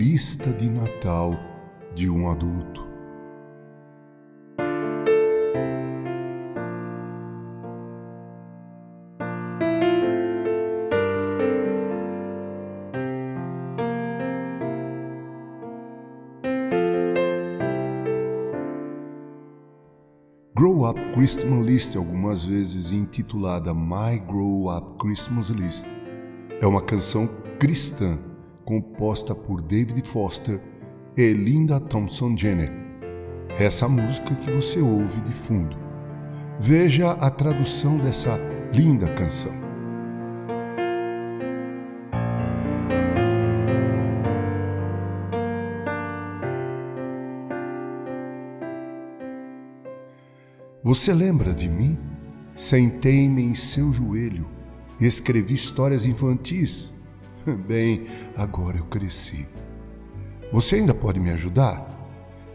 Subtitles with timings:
[0.00, 1.38] lista de Natal
[1.94, 2.88] de um adulto.
[20.54, 25.86] Grow Up Christmas List, algumas vezes intitulada My Grow Up Christmas List,
[26.58, 27.28] é uma canção
[27.58, 28.29] cristã
[28.70, 30.62] composta por David Foster
[31.16, 32.70] e Linda Thompson Jenner.
[33.58, 35.76] Essa música que você ouve de fundo.
[36.56, 38.38] Veja a tradução dessa
[38.72, 39.52] linda canção.
[50.84, 51.98] Você lembra de mim?
[52.54, 54.60] Sentei-me em seu joelho
[55.00, 56.94] escrevi histórias infantis.
[57.66, 59.46] Bem, agora eu cresci.
[60.52, 61.86] Você ainda pode me ajudar?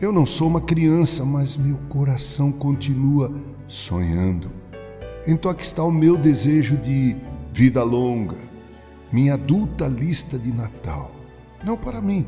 [0.00, 3.34] Eu não sou uma criança, mas meu coração continua
[3.66, 4.50] sonhando.
[5.26, 7.16] Então aqui está o meu desejo de
[7.52, 8.36] vida longa,
[9.12, 11.10] minha adulta lista de Natal.
[11.62, 12.26] Não para mim,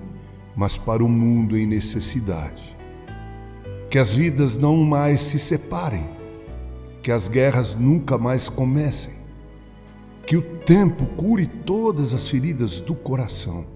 [0.55, 2.77] mas para o mundo em necessidade
[3.93, 6.07] que as vidas não mais se separem,
[7.03, 9.13] que as guerras nunca mais comecem,
[10.33, 13.67] que o tempo cure todas as feridas do coração,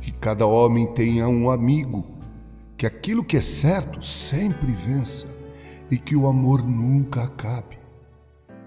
[0.00, 2.06] que cada homem tenha um amigo,
[2.74, 5.36] que aquilo que é certo sempre vença
[5.90, 7.76] e que o amor nunca acabe.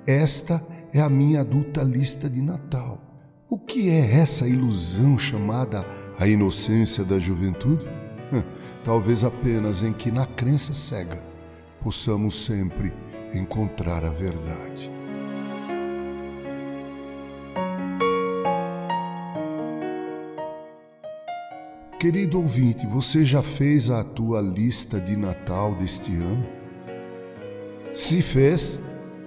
[0.06, 3.02] Esta é a minha adulta lista de Natal.
[3.50, 5.88] O que é essa ilusão chamada
[6.20, 7.84] a inocência da juventude?
[8.86, 11.24] talvez apenas em que na crença cega
[11.82, 12.94] possamos sempre
[13.34, 14.96] encontrar a verdade.
[22.08, 26.48] Querido ouvinte, você já fez a tua lista de Natal deste ano?
[27.94, 28.80] Se fez,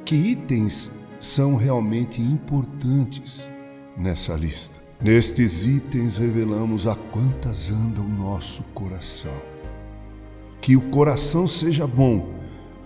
[0.03, 3.51] que itens são realmente importantes
[3.99, 4.81] nessa lista?
[4.99, 9.37] Nestes itens revelamos a quantas anda o nosso coração.
[10.59, 12.33] Que o coração seja bom,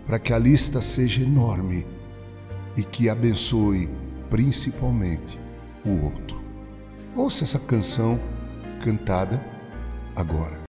[0.05, 1.87] para que a lista seja enorme
[2.77, 3.89] e que abençoe
[4.29, 5.39] principalmente
[5.87, 6.43] o outro.
[7.15, 8.19] Ouça essa canção
[8.83, 9.54] cantada
[10.17, 10.65] agora.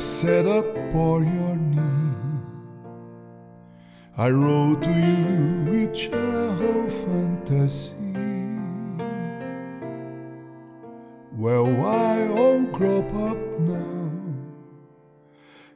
[0.00, 2.14] set up for your knee.
[4.16, 8.09] I wrote to you with Chekhov fantasy.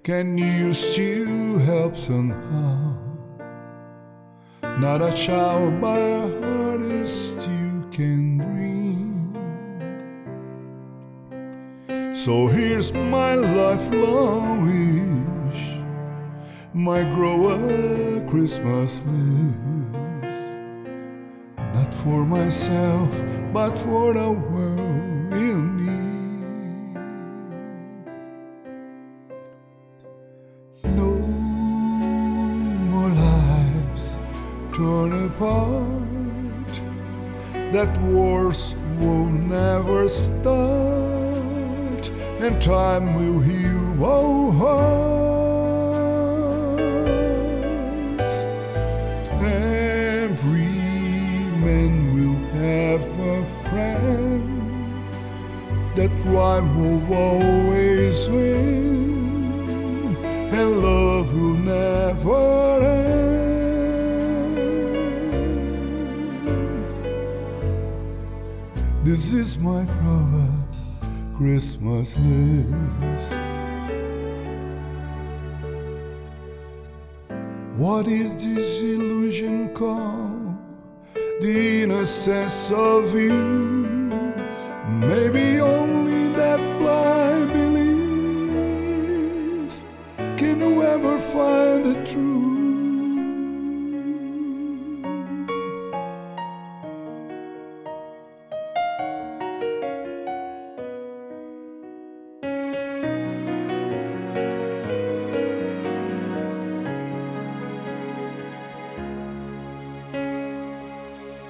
[0.04, 2.94] Can you still help somehow?
[4.78, 7.32] Not a child, but a heart is
[7.90, 9.32] can dream.
[12.14, 15.80] So here's my lifelong wish,
[16.74, 20.58] my grower Christmas list.
[21.56, 23.08] Not for myself,
[23.54, 26.03] but for the world in need.
[34.74, 36.72] Torn apart,
[37.72, 41.36] that wars will never start,
[42.40, 45.16] and time will heal our hearts.
[49.40, 50.80] Every
[51.66, 54.50] man will have a friend.
[55.94, 56.10] That
[56.76, 58.53] will always win,
[69.24, 70.48] This is my brother.
[71.34, 73.42] Christmas list.
[77.78, 80.58] What is this illusion called?
[81.40, 83.32] The innocence of you.
[84.90, 87.84] Maybe only that blind belief
[90.36, 92.53] can ever find the truth.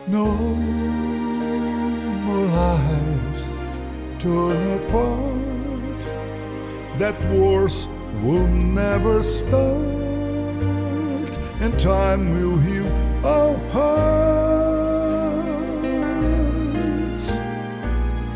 [0.06, 0.26] No
[2.24, 3.64] more lives
[4.18, 5.44] torn apart.
[6.98, 7.88] that wars
[8.22, 9.80] will never start,
[11.60, 12.86] and time will heal
[13.24, 14.04] our hearts.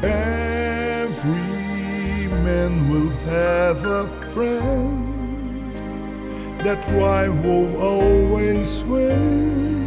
[0.02, 1.32] Every
[2.42, 5.04] man will have a friend.
[6.64, 9.77] That why will always win,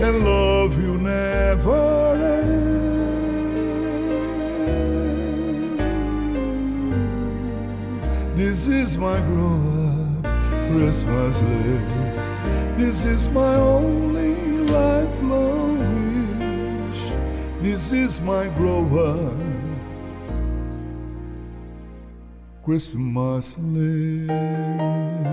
[0.00, 2.78] and love you never end.
[8.36, 9.58] This is my grow
[9.88, 10.24] up
[10.70, 12.42] Christmas list.
[12.76, 14.34] This is my only
[14.68, 15.78] lifelong
[16.90, 17.02] wish.
[17.60, 19.36] This is my grow up
[22.64, 25.27] Christmas list.